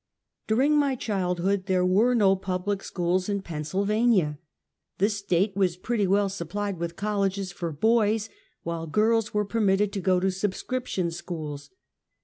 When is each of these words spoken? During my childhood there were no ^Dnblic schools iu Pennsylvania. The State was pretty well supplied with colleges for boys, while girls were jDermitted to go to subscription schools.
During 0.47 0.79
my 0.79 0.95
childhood 0.95 1.67
there 1.67 1.85
were 1.85 2.15
no 2.15 2.35
^Dnblic 2.35 2.81
schools 2.81 3.29
iu 3.29 3.39
Pennsylvania. 3.41 4.39
The 4.97 5.09
State 5.09 5.55
was 5.55 5.77
pretty 5.77 6.07
well 6.07 6.27
supplied 6.27 6.79
with 6.79 6.95
colleges 6.95 7.51
for 7.51 7.71
boys, 7.71 8.27
while 8.63 8.87
girls 8.87 9.35
were 9.35 9.45
jDermitted 9.45 9.91
to 9.91 10.01
go 10.01 10.19
to 10.19 10.31
subscription 10.31 11.11
schools. 11.11 11.69